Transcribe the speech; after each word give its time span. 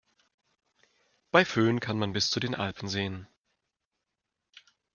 Bei 1.29 1.45
Föhn 1.45 1.79
kann 1.79 1.99
man 1.99 2.11
bis 2.11 2.31
zu 2.31 2.39
den 2.39 2.55
Alpen 2.55 2.87
sehen. 2.89 3.27